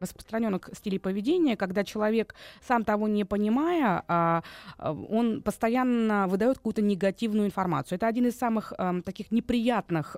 [0.03, 2.35] распространенных стилей поведения, когда человек,
[2.67, 4.43] сам того не понимая, а,
[4.79, 7.97] а, он постоянно выдает какую-то негативную информацию.
[7.97, 10.17] Это один из самых а, таких неприятных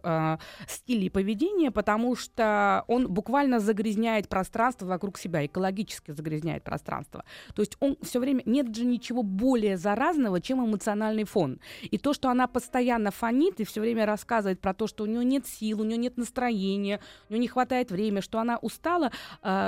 [0.66, 7.24] стилей поведения, потому что он буквально загрязняет пространство вокруг себя, экологически загрязняет пространство.
[7.54, 11.60] То есть он все время, нет же ничего более заразного, чем эмоциональный фон.
[11.82, 15.22] И то, что она постоянно фонит и все время рассказывает про то, что у нее
[15.26, 16.98] нет сил, у нее нет настроения,
[17.28, 19.12] у нее не хватает времени, что она устала,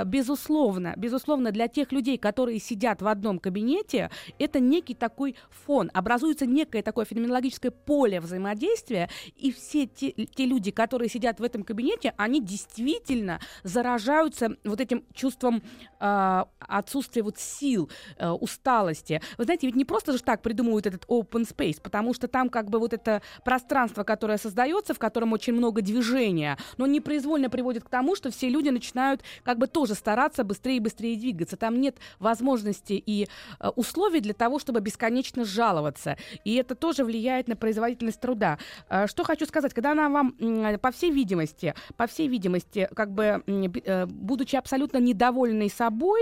[0.05, 6.47] безусловно, безусловно, для тех людей, которые сидят в одном кабинете, это некий такой фон, образуется
[6.47, 12.15] некое такое феноменологическое поле взаимодействия, и все те, те люди, которые сидят в этом кабинете,
[12.17, 15.61] они действительно заражаются вот этим чувством
[15.99, 19.21] э, отсутствия вот сил, э, усталости.
[19.37, 22.71] Вы знаете, ведь не просто же так придумывают этот open space, потому что там как
[22.71, 27.89] бы вот это пространство, которое создается, в котором очень много движения, но непроизвольно приводит к
[27.89, 31.57] тому, что все люди начинают как бы тоже стараться быстрее и быстрее двигаться.
[31.57, 33.27] Там нет возможности и
[33.59, 36.17] э, условий для того, чтобы бесконечно жаловаться.
[36.43, 38.57] И это тоже влияет на производительность труда.
[38.89, 43.11] Э, что хочу сказать, когда она вам, э, по всей видимости, по всей видимости, как
[43.11, 46.21] бы, э, будучи абсолютно недовольной собой,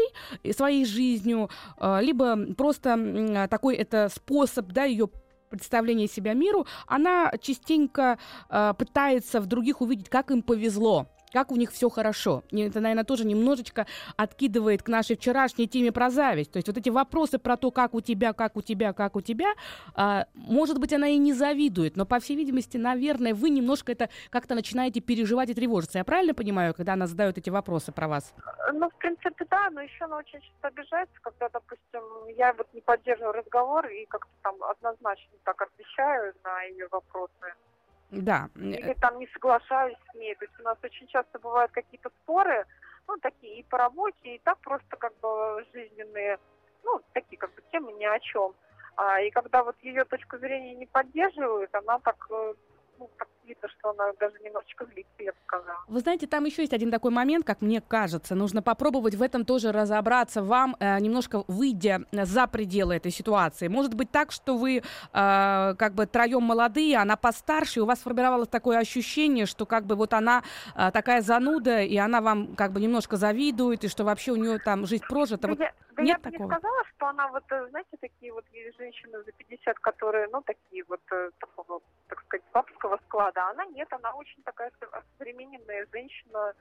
[0.55, 1.49] своей жизнью,
[1.79, 5.09] э, либо просто э, такой это способ, да, ее
[5.49, 8.17] представления себя миру, она частенько
[8.49, 12.43] э, пытается в других увидеть, как им повезло как у них все хорошо.
[12.49, 16.53] И это, наверное, тоже немножечко откидывает к нашей вчерашней теме про зависть.
[16.53, 19.21] То есть вот эти вопросы про то, как у тебя, как у тебя, как у
[19.21, 19.53] тебя,
[19.95, 24.07] а, может быть, она и не завидует, но, по всей видимости, наверное, вы немножко это
[24.29, 25.97] как-то начинаете переживать и тревожиться.
[25.97, 28.33] Я правильно понимаю, когда она задает эти вопросы про вас?
[28.71, 32.03] Ну, в принципе, да, но еще она очень часто обижается, когда, допустим,
[32.37, 37.53] я вот не поддерживаю разговор и как-то там однозначно так отвечаю на ее вопросы.
[38.11, 38.49] Да.
[38.55, 40.35] Или там не соглашаюсь с ней.
[40.35, 42.65] То есть у нас очень часто бывают какие-то споры,
[43.07, 46.39] ну, такие и по работе, и так просто как бы жизненные,
[46.83, 48.53] ну, такие как бы темы ни о чем.
[48.97, 52.53] А, и когда вот ее точку зрения не поддерживают, она так э,
[52.99, 55.77] ну, так видно, что она даже немножечко злится, я бы сказала.
[55.87, 58.35] Вы знаете, там еще есть один такой момент, как мне кажется.
[58.35, 63.67] Нужно попробовать в этом тоже разобраться вам, э, немножко выйдя за пределы этой ситуации.
[63.67, 64.81] Может быть так, что вы э,
[65.13, 69.95] как бы троем молодые, она постарше, и у вас сформировалось такое ощущение, что как бы
[69.95, 70.43] вот она
[70.75, 74.59] э, такая зануда, и она вам как бы немножко завидует, и что вообще у нее
[74.59, 75.47] там жизнь прожита.
[75.47, 78.45] Вот я, да нет я бы не сказала, что она вот, э, знаете, такие вот
[78.77, 82.04] женщины за 50, которые, ну, такие вот, э, такого, так
[82.35, 83.49] сказать, бабского склада.
[83.49, 84.71] Она нет, она очень такая
[85.17, 86.53] современная женщина,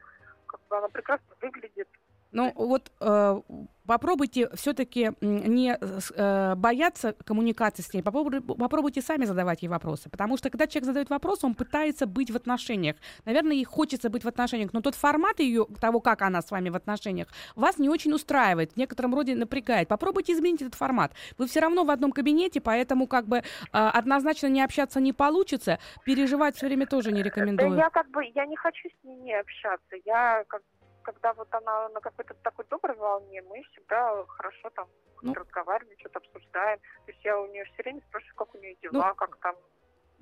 [0.46, 1.88] как бы она прекрасно выглядит.
[2.34, 3.40] Ну вот э,
[3.86, 10.36] попробуйте все-таки не э, бояться коммуникации с ней, попробуйте, попробуйте сами задавать ей вопросы, потому
[10.36, 12.96] что когда человек задает вопрос, он пытается быть в отношениях.
[13.24, 16.70] Наверное, ей хочется быть в отношениях, но тот формат ее, того, как она с вами
[16.70, 19.86] в отношениях, вас не очень устраивает, в некотором роде напрягает.
[19.86, 21.12] Попробуйте изменить этот формат.
[21.38, 23.42] Вы все равно в одном кабинете, поэтому как бы э,
[23.72, 27.70] однозначно не общаться не получится, переживать все время тоже не рекомендую.
[27.70, 30.62] Да я как бы, я не хочу с ней не общаться, я как
[31.04, 34.88] когда вот она на какой-то такой доброй волне, мы всегда хорошо там
[35.22, 36.78] ну, разговариваем, что-то обсуждаем.
[37.06, 39.56] То есть я у нее все время спрашиваю, как у нее дела, ну, как там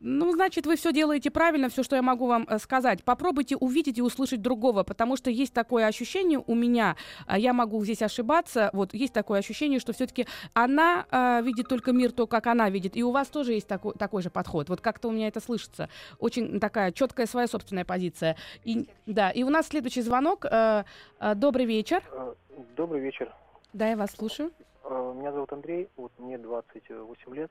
[0.02, 3.04] ну, значит, вы все делаете правильно, все, что я могу вам э, сказать.
[3.04, 7.82] Попробуйте увидеть и услышать другого, потому что есть такое ощущение у меня, а я могу
[7.84, 12.48] здесь ошибаться, вот есть такое ощущение, что все-таки она э, видит только мир то, как
[12.48, 14.68] она видит, и у вас тоже есть такой, такой же подход.
[14.68, 15.88] Вот как-то у меня это слышится.
[16.18, 18.36] Очень такая четкая своя собственная позиция.
[18.64, 20.44] И, да, и у нас следующий звонок.
[20.44, 20.82] Э,
[21.20, 22.02] э, добрый вечер.
[22.10, 22.34] Э,
[22.76, 23.32] добрый вечер.
[23.72, 24.50] Да, я вас слушаю.
[24.84, 27.50] Э, меня зовут Андрей, вот мне 28 лет.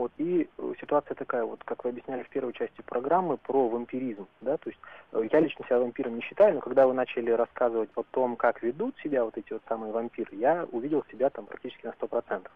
[0.00, 4.26] Вот, и э, ситуация такая, вот, как вы объясняли в первой части программы, про вампиризм,
[4.40, 4.80] да, то есть
[5.12, 8.62] э, я лично себя вампиром не считаю, но когда вы начали рассказывать о том, как
[8.62, 12.48] ведут себя вот эти вот самые вампиры, я увидел себя там практически на 100%.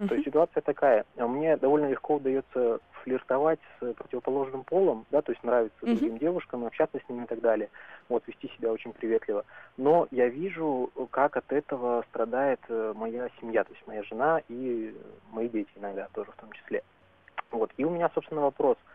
[0.00, 0.08] Uh-huh.
[0.08, 5.44] То есть ситуация такая, мне довольно легко удается флиртовать с противоположным полом, да, то есть
[5.44, 5.94] нравиться uh-huh.
[5.94, 7.68] другим девушкам, общаться с ними и так далее,
[8.08, 9.44] вот, вести себя очень приветливо.
[9.76, 14.94] Но я вижу, как от этого страдает э, моя семья, то есть моя жена и
[15.32, 16.82] мои дети иногда тоже в том числе.
[17.50, 18.78] Вот, и у меня, собственно, вопрос–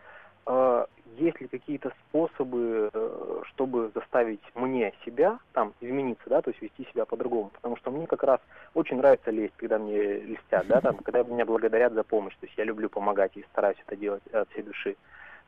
[1.18, 6.86] есть ли какие-то способы, э, чтобы заставить мне себя там измениться, да, то есть вести
[6.92, 8.40] себя по-другому, потому что мне как раз
[8.74, 12.56] очень нравится лезть, когда мне листят, да, там, когда меня благодарят за помощь, то есть
[12.58, 14.96] я люблю помогать и стараюсь это делать от всей души.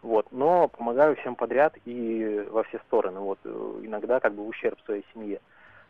[0.00, 4.48] Вот, но помогаю всем подряд и во все стороны, вот, э, иногда как бы в
[4.48, 5.40] ущерб своей семье.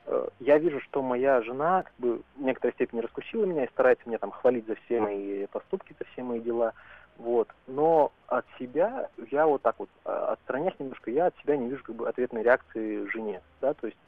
[0.06, 4.08] Э, я вижу, что моя жена как бы в некоторой степени раскусила меня и старается
[4.08, 6.72] меня там хвалить за все мои поступки, за все мои дела.
[7.18, 7.48] Вот.
[7.66, 11.82] Но от себя я вот так вот, а, отстранясь немножко, я от себя не вижу
[11.82, 13.42] как бы ответной реакции жене.
[13.60, 13.74] Да?
[13.74, 13.98] То есть,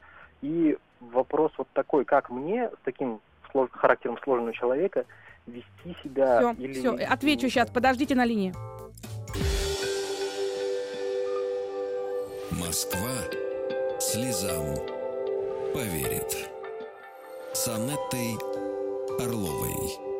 [0.41, 3.19] и вопрос вот такой, как мне с таким
[3.51, 3.69] слож...
[3.71, 5.05] характером сложного человека
[5.45, 6.73] вести себя все, или...
[6.73, 8.53] Все, отвечу сейчас, подождите на линии.
[12.51, 13.09] Москва
[13.99, 14.75] слезам
[15.73, 16.49] поверит.
[17.53, 18.37] С Анеттой
[19.19, 20.10] Орловой.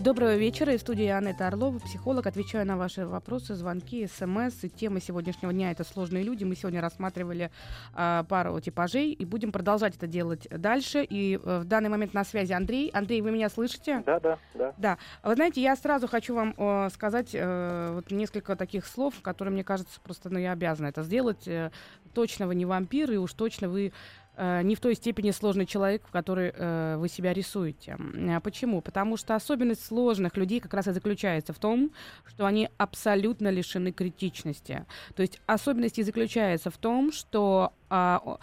[0.00, 0.72] Доброго вечера.
[0.72, 2.26] Из студии Анетта Орлова, психолог.
[2.26, 4.64] Отвечаю на ваши вопросы, звонки, смс.
[4.64, 6.42] И тема сегодняшнего дня— это сложные люди.
[6.42, 7.50] Мы сегодня рассматривали
[7.94, 11.04] э, пару типажей и будем продолжать это делать дальше.
[11.04, 12.88] И э, в данный момент на связи Андрей.
[12.94, 14.02] Андрей, вы меня слышите?
[14.06, 14.74] Да, да, да.
[14.78, 14.98] Да.
[15.22, 19.64] Вы знаете, я сразу хочу вам э, сказать э, вот несколько таких слов, которые, мне
[19.64, 21.46] кажется, просто ну, я обязана это сделать.
[21.46, 21.72] Э,
[22.14, 23.92] точно вы не вампир, и уж точно вы
[24.40, 27.96] не в той степени сложный человек, в который э, вы себя рисуете.
[28.30, 28.80] А почему?
[28.80, 31.90] Потому что особенность сложных людей как раз и заключается в том,
[32.26, 34.86] что они абсолютно лишены критичности.
[35.14, 38.38] То есть особенность и заключается в том, что а,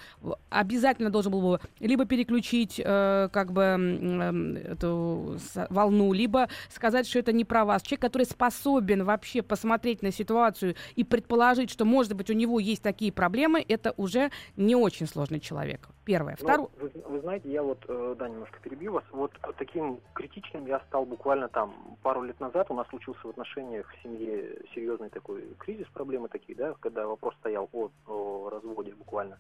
[0.50, 5.38] обязательно должен был бы либо переключить э, как бы э, эту
[5.70, 7.82] волну, либо сказать, что это не про вас.
[7.82, 12.84] Человек, который способен вообще посмотреть на ситуацию и предположить, что, может быть, у него есть
[12.84, 15.88] такие проблемы, это уже не очень сложный человек.
[16.04, 16.38] Первое.
[16.40, 16.70] Ну, Второе.
[16.80, 19.04] Вы, вы знаете, я вот, э, да, немножко перебью вас.
[19.12, 22.68] Вот таким критичным я стал буквально там пару лет назад.
[22.70, 27.36] У нас случился в отношениях в семье серьезный такой кризис, проблемы такие, да, когда вопрос
[27.40, 29.37] стоял о, о разводе буквально.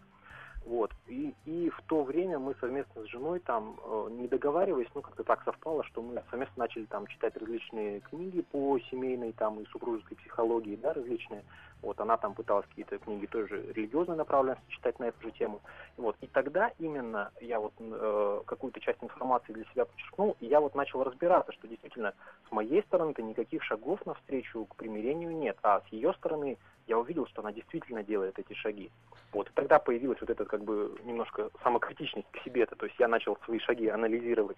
[0.67, 0.91] Вот.
[1.07, 5.23] И, и в то время мы совместно с женой там, э, не договариваясь, ну как-то
[5.23, 10.17] так совпало, что мы совместно начали там читать различные книги по семейной там и супружеской
[10.17, 11.45] психологии, да, различные.
[11.81, 15.61] Вот она там пыталась какие-то книги тоже религиозной направленности читать на эту же тему.
[15.95, 16.17] Вот.
[16.19, 20.75] И тогда именно я вот э, какую-то часть информации для себя подчеркнул, и я вот
[20.75, 22.13] начал разбираться, что действительно
[22.49, 27.27] с моей стороны-то никаких шагов навстречу к примирению нет, а с ее стороны я увидел,
[27.27, 28.89] что она действительно делает эти шаги.
[29.33, 29.49] Вот.
[29.49, 33.37] И тогда появилась вот эта как бы немножко самокритичность к себе-то, то есть я начал
[33.45, 34.57] свои шаги анализировать,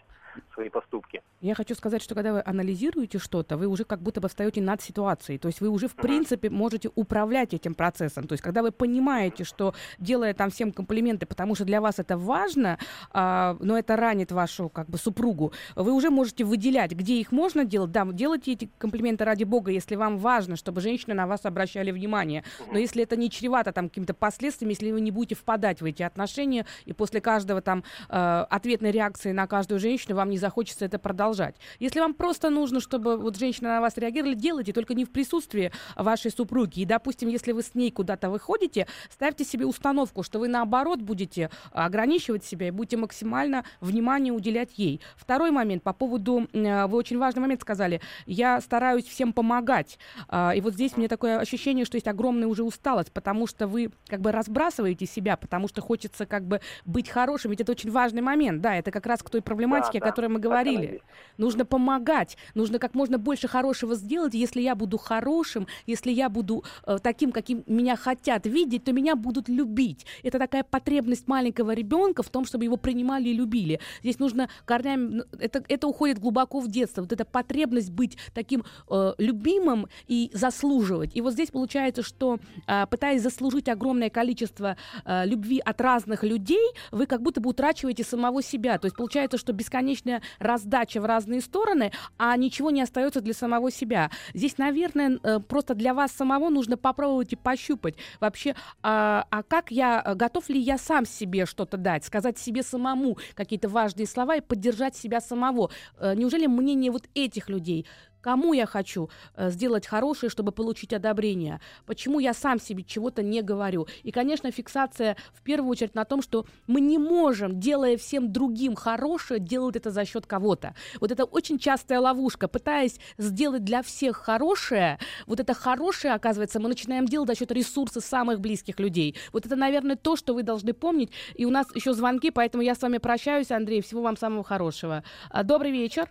[0.54, 1.22] свои поступки.
[1.42, 4.82] Я хочу сказать, что когда вы анализируете что-то, вы уже как будто бы встаете над
[4.82, 6.02] ситуацией, то есть вы уже в uh-huh.
[6.02, 11.26] принципе можете управлять этим процессом, то есть когда вы понимаете, что делая там всем комплименты,
[11.26, 12.78] потому что для вас это важно,
[13.12, 17.66] а, но это ранит вашу как бы супругу, вы уже можете выделять, где их можно
[17.66, 21.92] делать, да, делайте эти комплименты ради бога, если вам важно, чтобы женщины на вас обращали
[21.92, 22.70] внимание, uh-huh.
[22.72, 26.04] но если это не чревато там каким-то последствиями, если вы не будете впадать в эти
[26.04, 31.00] отношения, и после каждого там э, ответной реакции на каждую женщину вам не захочется это
[31.00, 31.56] продолжать.
[31.80, 35.72] Если вам просто нужно, чтобы вот женщина на вас реагировали, делайте, только не в присутствии
[35.96, 36.82] вашей супруги.
[36.82, 41.50] И допустим, если вы с ней куда-то выходите, ставьте себе установку, что вы наоборот будете
[41.72, 45.02] ограничивать себя и будете максимально внимание уделять ей.
[45.16, 50.00] Второй момент по поводу, э, вы очень важный момент сказали, я стараюсь всем помогать.
[50.28, 53.92] А, и вот здесь мне такое ощущение, что есть огромная уже усталость, потому что вы
[54.08, 58.22] как бы разбрасываете себя, потому что хочется как бы быть хорошим, ведь это очень важный
[58.22, 61.02] момент, да, это как раз к той проблематике, да, о которой мы говорили.
[61.38, 66.64] Нужно помогать, нужно как можно больше хорошего сделать, если я буду хорошим, если я буду
[66.86, 70.06] э, таким, каким меня хотят видеть, то меня будут любить.
[70.24, 73.80] Это такая потребность маленького ребенка в том, чтобы его принимали и любили.
[74.02, 79.14] Здесь нужно корнями, это, это уходит глубоко в детство, вот эта потребность быть таким э,
[79.18, 81.16] любимым и заслуживать.
[81.16, 86.74] И вот здесь получается, что э, пытаясь заслужить огромное количество э, любви от разных людей,
[86.92, 88.78] вы как будто бы утрачиваете самого себя.
[88.78, 93.72] То есть получается, что бесконечная раздача в разные стороны, а ничего не остается для самого
[93.72, 94.12] себя.
[94.34, 99.72] Здесь, наверное, э, просто для вас самого нужно попробовать и пощупать вообще, а, а как
[99.72, 104.42] я, готов ли я сам себе что-то дать, сказать себе самому какие-то важные слова и
[104.42, 105.72] поддержать себя самого.
[105.98, 107.86] Э, неужели мнение вот этих людей
[108.22, 111.62] Кому я хочу э, сделать хорошее, чтобы получить одобрение?
[111.86, 113.88] Почему я сам себе чего-то не говорю?
[114.04, 118.76] И, конечно, фиксация в первую очередь на том, что мы не можем, делая всем другим
[118.76, 120.76] хорошее, делать это за счет кого-то.
[121.00, 122.48] Вот это очень частая ловушка.
[122.48, 128.04] Пытаясь сделать для всех хорошее, вот это хорошее, оказывается, мы начинаем делать за счет ресурсов
[128.04, 129.16] самых близких людей.
[129.32, 131.12] Вот это, наверное, то, что вы должны помнить.
[131.36, 133.82] И у нас еще звонки, поэтому я с вами прощаюсь, Андрей.
[133.82, 135.04] Всего вам самого хорошего.
[135.30, 136.10] А, добрый вечер.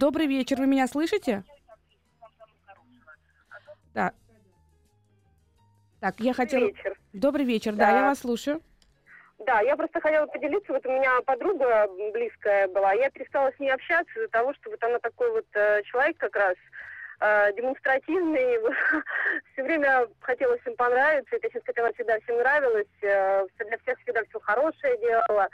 [0.00, 1.44] Добрый вечер, вы меня слышите?
[3.92, 4.14] Да.
[6.00, 6.68] Так, я хотела...
[6.68, 6.96] Вечер.
[7.12, 7.84] Добрый вечер, да.
[7.84, 8.62] да, я вас слушаю.
[9.40, 10.72] Да, я просто хотела поделиться.
[10.72, 12.94] Вот у меня подруга близкая была.
[12.94, 16.34] Я перестала с ней общаться из-за того, что вот она такой вот э, человек как
[16.34, 16.54] раз
[17.20, 18.56] э, демонстративный.
[19.52, 21.36] все время хотела всем понравиться.
[21.36, 23.02] Это, честно сказать, она всегда всем нравилась.
[23.02, 25.46] Э, для всех всегда все хорошее делала.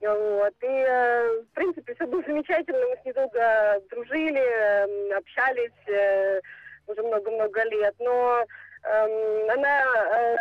[0.00, 0.54] Вот.
[0.62, 2.86] И, э, в принципе, все было замечательно.
[2.86, 6.40] Мы с ней долго дружили, общались э,
[6.86, 7.94] уже много-много лет.
[7.98, 8.44] Но
[8.84, 9.84] э, она
[10.14, 10.36] э,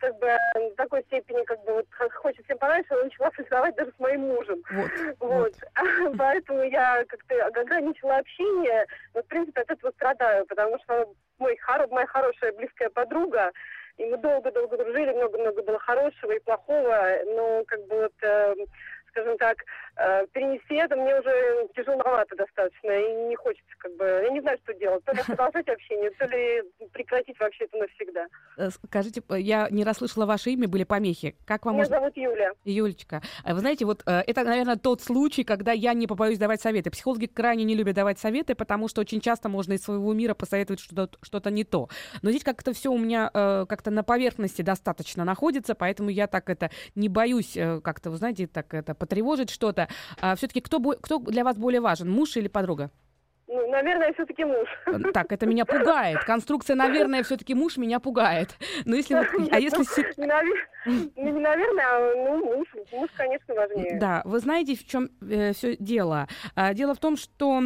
[0.00, 3.92] как бы в такой степени как бы вот хочет всем понравиться, она начала флиртовать даже
[3.92, 4.62] с моим мужем.
[4.70, 4.90] Вот.
[5.20, 5.54] вот.
[5.76, 6.16] вот.
[6.18, 8.86] Поэтому я как-то ограничила общение.
[9.14, 11.58] Но, в принципе, от этого страдаю, потому что мой,
[11.90, 13.52] моя хорошая близкая подруга,
[14.00, 18.54] и мы долго-долго дружили, много-много было хорошего и плохого, но как бы вот, э,
[19.10, 19.58] скажем так,
[20.00, 24.58] э, перенести это мне уже тяжеловато достаточно, и не хочется как бы, я не знаю,
[24.64, 28.26] что делать, то ли продолжать общение, то ли прекратить вообще это навсегда.
[28.56, 31.36] Э, скажите, я не расслышала ваше имя, были помехи.
[31.44, 31.96] Как вам Меня можно...
[31.96, 32.52] зовут Юля.
[32.64, 33.22] Юлечка.
[33.44, 36.90] Вы знаете, вот э, это, наверное, тот случай, когда я не побоюсь давать советы.
[36.90, 40.80] Психологи крайне не любят давать советы, потому что очень часто можно из своего мира посоветовать
[40.80, 41.88] что-то, что-то не то.
[42.22, 46.48] Но здесь как-то все у меня э, как-то на поверхности достаточно находится, поэтому я так
[46.48, 49.88] это не боюсь э, как-то, вы знаете, так это потревожить что-то.
[50.20, 52.90] А все-таки кто, кто для вас более важен, муж или подруга?
[53.52, 54.68] Ну, наверное, все-таки муж.
[54.86, 56.22] Э, так, это меня пугает.
[56.22, 58.50] Конструкция, наверное, все-таки муж меня пугает.
[58.84, 59.82] Но если вот, а если...
[61.16, 63.98] Не наверное, а ну, муж, муж, конечно, важнее.
[63.98, 66.28] Да, вы знаете, в чем э, все дело?
[66.54, 67.60] А, дело в том, что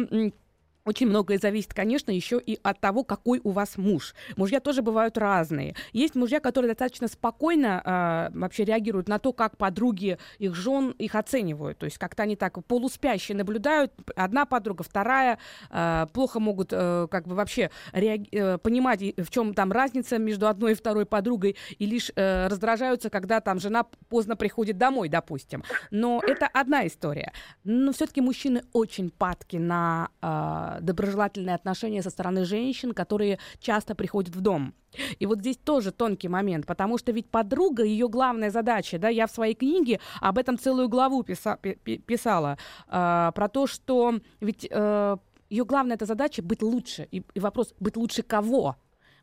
[0.85, 4.13] очень многое зависит, конечно, еще и от того, какой у вас муж.
[4.37, 5.75] Мужья тоже бывают разные.
[5.93, 11.15] Есть мужья, которые достаточно спокойно э, вообще реагируют на то, как подруги их жен их
[11.15, 11.79] оценивают.
[11.79, 13.93] То есть как-то они так полуспящие наблюдают.
[14.15, 15.39] Одна подруга, вторая
[15.71, 20.47] э, плохо могут э, как бы вообще реаги- э, понимать, в чем там разница между
[20.47, 25.63] одной и второй подругой, и лишь э, раздражаются, когда там жена поздно приходит домой, допустим.
[25.89, 27.33] Но это одна история.
[27.63, 34.35] Но все-таки мужчины очень падки на э, доброжелательные отношения со стороны женщин, которые часто приходят
[34.35, 34.73] в дом.
[35.19, 39.27] И вот здесь тоже тонкий момент, потому что ведь подруга, ее главная задача, да, я
[39.27, 42.57] в своей книге об этом целую главу писа, писала,
[42.87, 45.17] э, про то, что ведь э,
[45.49, 47.07] ее главная эта задача быть лучше.
[47.11, 48.75] И, и вопрос, быть лучше кого?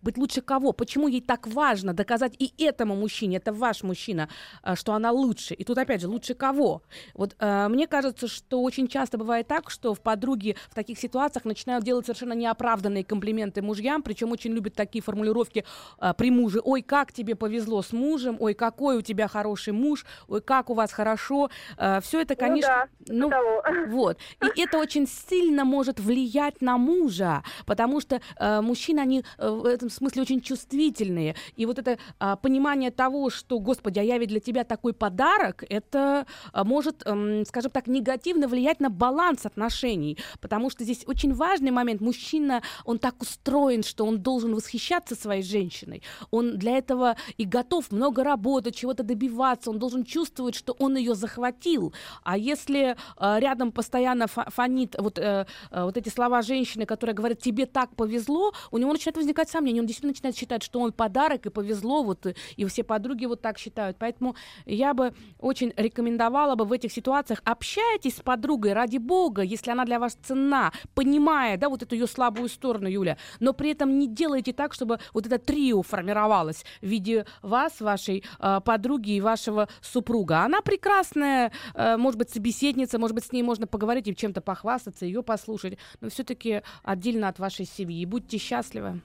[0.03, 0.73] Быть лучше кого?
[0.73, 4.29] Почему ей так важно доказать и этому мужчине, это ваш мужчина,
[4.63, 5.55] э, что она лучше?
[5.55, 6.83] И тут опять же, лучше кого?
[7.15, 11.45] Вот э, мне кажется, что очень часто бывает так, что в подруги в таких ситуациях
[11.45, 15.65] начинают делать совершенно неоправданные комплименты мужьям, причем очень любят такие формулировки
[16.01, 16.61] э, при муже.
[16.65, 20.75] Ой, как тебе повезло с мужем, ой, какой у тебя хороший муж, ой, как у
[20.75, 21.51] вас хорошо.
[21.79, 22.89] Э, все это, конечно...
[23.07, 24.19] Ну, да, ну вот.
[24.41, 29.91] И это очень сильно может влиять на мужа, потому что э, мужчины, они в этом
[29.93, 31.35] смысле очень чувствительные.
[31.57, 35.65] И вот это а, понимание того, что, господи, а я ведь для тебя такой подарок,
[35.69, 40.19] это а, может, а, скажем так, негативно влиять на баланс отношений.
[40.41, 42.01] Потому что здесь очень важный момент.
[42.01, 46.03] Мужчина, он так устроен, что он должен восхищаться своей женщиной.
[46.31, 49.71] Он для этого и готов много работать, чего-то добиваться.
[49.71, 51.93] Он должен чувствовать, что он ее захватил.
[52.23, 57.67] А если а, рядом постоянно фонит вот, а, вот эти слова женщины, которая говорит, тебе
[57.67, 59.82] так повезло, у него начинает возникать сомнения.
[59.83, 62.25] Он действительно начинает считать, что он подарок и повезло, вот,
[62.57, 63.97] и все подруги вот так считают.
[63.99, 69.73] Поэтому я бы очень рекомендовала бы в этих ситуациях общайтесь с подругой ради бога, если
[69.73, 73.99] она для вас ценна, понимая, да, вот эту ее слабую сторону, Юля, но при этом
[73.99, 79.21] не делайте так, чтобы вот это трио формировалось в виде вас, вашей э, подруги и
[79.21, 80.45] вашего супруга.
[80.45, 85.07] Она прекрасная, э, может быть, собеседница, может быть, с ней можно поговорить и чем-то похвастаться,
[85.07, 88.07] ее послушать, но все-таки отдельно от вашей семьи.
[88.07, 89.01] Будьте счастливы.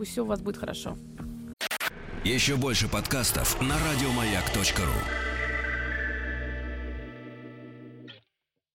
[0.00, 0.96] Пусть все у вас будет хорошо.
[2.24, 5.29] Еще больше подкастов на радиомаяк.ру